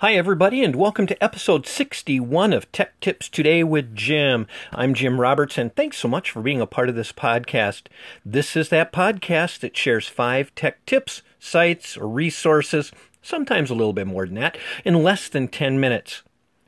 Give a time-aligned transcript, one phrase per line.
[0.00, 4.46] Hi, everybody, and welcome to episode 61 of Tech Tips Today with Jim.
[4.70, 7.84] I'm Jim Roberts, and thanks so much for being a part of this podcast.
[8.22, 12.92] This is that podcast that shares five tech tips, sites, or resources,
[13.22, 16.22] sometimes a little bit more than that, in less than 10 minutes.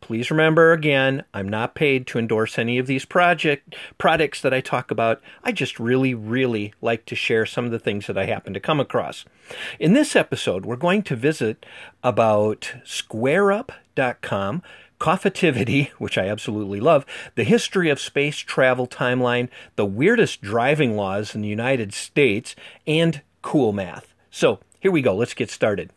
[0.00, 4.60] Please remember again, I'm not paid to endorse any of these project products that I
[4.60, 5.20] talk about.
[5.44, 8.60] I just really, really like to share some of the things that I happen to
[8.60, 9.24] come across.
[9.78, 11.66] In this episode, we're going to visit
[12.02, 14.62] about squareup.com,
[14.98, 21.34] Coffitivity, which I absolutely love, the history of space travel timeline, the weirdest driving laws
[21.34, 22.56] in the United States,
[22.86, 24.14] and cool math.
[24.30, 25.14] So here we go.
[25.14, 25.90] Let's get started.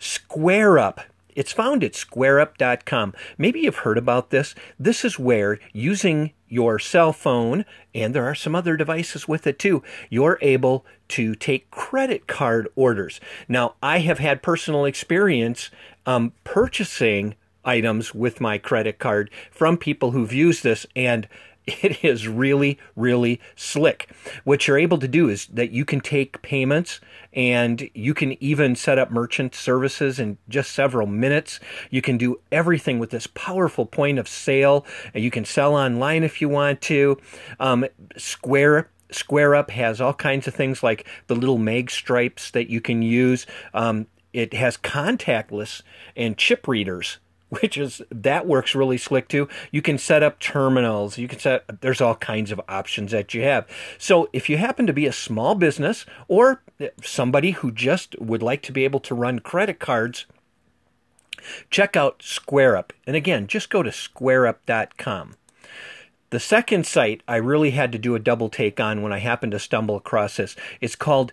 [0.00, 1.04] SquareUp
[1.36, 3.14] it's found at squareup.com.
[3.38, 4.54] Maybe you've heard about this.
[4.80, 7.64] This is where using your cell phone,
[7.94, 12.68] and there are some other devices with it too, you're able to take credit card
[12.74, 13.20] orders.
[13.48, 15.70] Now, I have had personal experience
[16.06, 17.34] um, purchasing
[17.64, 21.28] items with my credit card from people who've used this, and
[21.66, 24.10] it is really, really slick.
[24.44, 27.00] What you're able to do is that you can take payments
[27.32, 31.60] and you can even set up merchant services in just several minutes.
[31.90, 34.86] You can do everything with this powerful point of sale.
[35.14, 37.18] You can sell online if you want to.
[37.58, 42.80] Um, Square Up has all kinds of things like the little mag stripes that you
[42.80, 43.46] can use.
[43.74, 45.82] Um, it has contactless
[46.14, 49.48] and chip readers which is that works really slick too.
[49.70, 51.18] You can set up terminals.
[51.18, 53.66] You can set there's all kinds of options that you have.
[53.98, 56.62] So if you happen to be a small business or
[57.02, 60.26] somebody who just would like to be able to run credit cards,
[61.70, 62.90] check out SquareUp.
[63.06, 65.36] And again, just go to squareup.com.
[66.30, 69.52] The second site I really had to do a double take on when I happened
[69.52, 70.56] to stumble across this.
[70.80, 71.32] It's called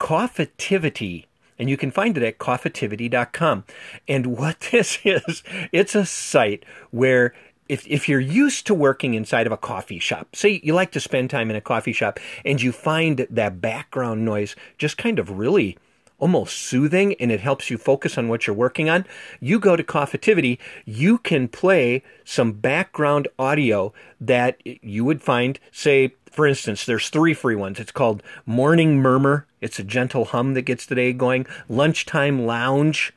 [0.00, 1.26] Coffitivity
[1.62, 3.62] and you can find it at coffitivity.com.
[4.08, 7.34] And what this is, it's a site where
[7.68, 11.00] if, if you're used to working inside of a coffee shop, say you like to
[11.00, 15.38] spend time in a coffee shop and you find that background noise just kind of
[15.38, 15.78] really
[16.18, 19.06] almost soothing and it helps you focus on what you're working on,
[19.38, 26.12] you go to Coffitivity, you can play some background audio that you would find, say,
[26.32, 27.78] for instance, there's three free ones.
[27.78, 29.46] It's called Morning Murmur.
[29.60, 31.46] It's a gentle hum that gets the day going.
[31.68, 33.12] Lunchtime Lounge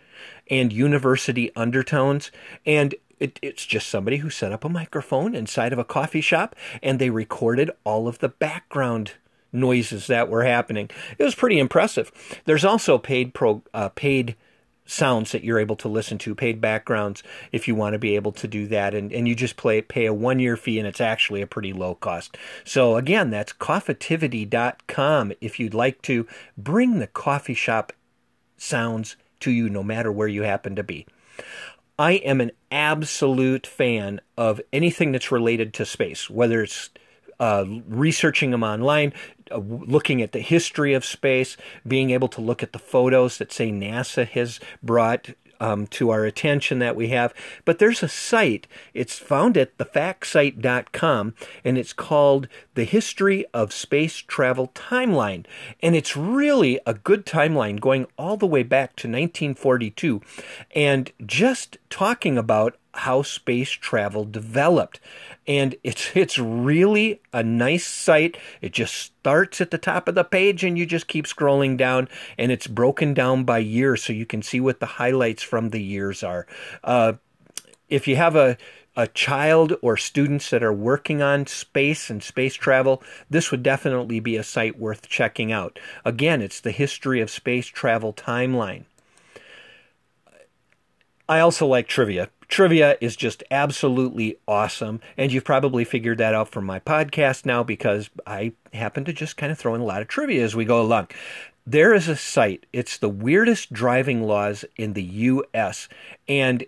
[0.50, 2.32] and University Undertones.
[2.66, 6.56] And it, it's just somebody who set up a microphone inside of a coffee shop
[6.84, 9.14] and they recorded all of the background
[9.54, 10.90] noises that were happening.
[11.18, 12.12] It was pretty impressive.
[12.46, 14.36] There's also paid pro, uh, paid
[14.86, 18.32] sounds that you're able to listen to, paid backgrounds if you want to be able
[18.34, 18.94] to do that.
[18.94, 21.74] And, and you just play, pay a one year fee and it's actually a pretty
[21.74, 22.38] low cost.
[22.64, 27.94] So again, that's coffitivity.com if you'd like to bring the coffee shop
[28.58, 31.06] sounds to you no matter where you happen to be.
[31.98, 36.90] I am an absolute fan of anything that's related to space, whether it's
[37.40, 39.14] uh, researching them online,
[39.52, 41.58] uh, looking at the history of space,
[41.88, 45.30] being able to look at the photos that say NASA has brought
[45.60, 47.34] um, to our attention that we have.
[47.64, 54.18] But there's a site, it's found at thefactsite.com, and it's called The History of Space
[54.18, 55.46] Travel Timeline.
[55.82, 60.22] And it's really a good timeline going all the way back to 1942
[60.74, 65.00] and just talking about how space travel developed
[65.48, 68.38] and it's it's really a nice site.
[68.62, 72.08] It just starts at the top of the page and you just keep scrolling down
[72.38, 75.82] and it's broken down by year so you can see what the highlights from the
[75.82, 76.48] years are.
[76.84, 77.14] Uh,
[77.90, 78.58] if you have a
[78.98, 84.22] a child or students that are working on space and space travel, this would definitely
[84.22, 85.78] be a site worth checking out.
[86.06, 88.86] Again, it's the history of space travel timeline.
[91.28, 95.02] I also like trivia trivia is just absolutely awesome.
[95.18, 99.38] And you've probably figured that out from my podcast now because I happen to just
[99.38, 101.10] kind of throw in a lot of trivia as we go along.
[101.68, 105.90] There is a site, it's the weirdest driving laws in the US.
[106.28, 106.66] And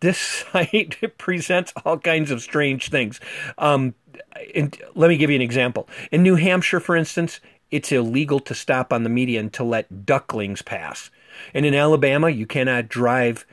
[0.00, 0.18] this
[0.52, 3.20] site presents all kinds of strange things.
[3.58, 3.94] Um,
[4.54, 5.88] and let me give you an example.
[6.10, 7.40] In New Hampshire, for instance,
[7.70, 11.10] it's illegal to stop on the median to let ducklings pass.
[11.52, 13.46] And in Alabama, you cannot drive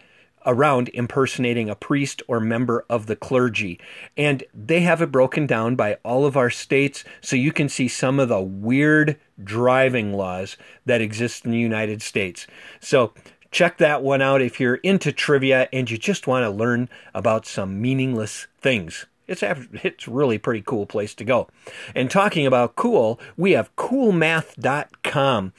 [0.45, 3.79] around impersonating a priest or member of the clergy.
[4.17, 7.87] And they have it broken down by all of our states so you can see
[7.87, 12.47] some of the weird driving laws that exist in the United States.
[12.79, 13.13] So
[13.51, 17.45] check that one out if you're into trivia and you just want to learn about
[17.45, 19.05] some meaningless things.
[19.27, 21.47] It's it's really pretty cool place to go.
[21.95, 25.53] And talking about cool, we have coolmath.com.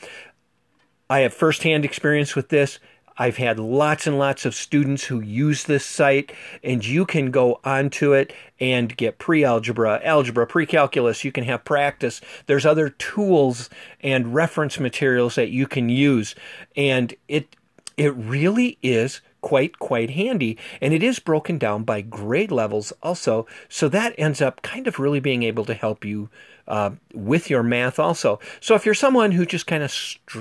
[1.08, 2.78] I have firsthand experience with this.
[3.16, 6.32] I've had lots and lots of students who use this site,
[6.62, 11.24] and you can go onto it and get pre algebra, algebra, pre calculus.
[11.24, 12.20] You can have practice.
[12.46, 13.70] There's other tools
[14.00, 16.34] and reference materials that you can use,
[16.76, 17.56] and it
[17.96, 23.46] it really is quite quite handy and it is broken down by grade levels also
[23.68, 26.30] so that ends up kind of really being able to help you
[26.66, 30.40] uh, with your math also so if you're someone who just kind of str-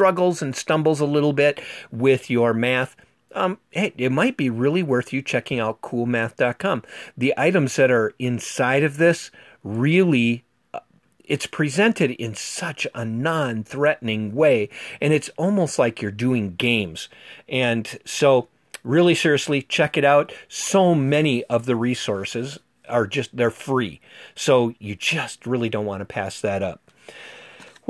[0.00, 1.60] struggles and stumbles a little bit
[1.92, 2.96] with your math
[3.32, 6.82] um, hey, it might be really worth you checking out coolmath.com.
[7.16, 9.30] The items that are inside of this
[9.62, 10.42] really
[11.24, 14.70] it's presented in such a non threatening way,
[15.02, 17.08] and it's almost like you're doing games.
[17.46, 18.48] And so,
[18.82, 20.32] really seriously, check it out.
[20.48, 22.58] So many of the resources
[22.88, 24.00] are just, they're free.
[24.34, 26.90] So, you just really don't want to pass that up.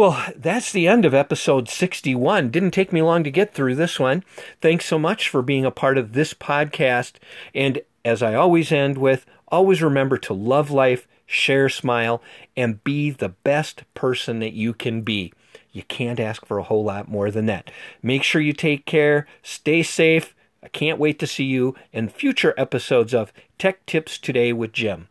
[0.00, 2.49] Well, that's the end of episode 61.
[2.49, 4.25] Didn't take me long to get through this one.
[4.62, 7.17] Thanks so much for being a part of this podcast.
[7.55, 12.23] And as I always end with, always remember to love life, share, smile,
[12.56, 15.35] and be the best person that you can be.
[15.70, 17.70] You can't ask for a whole lot more than that.
[18.03, 20.35] Make sure you take care, stay safe.
[20.62, 25.08] I can't wait to see you in future episodes of Tech Tips Today with Jim.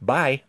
[0.00, 0.42] Bye.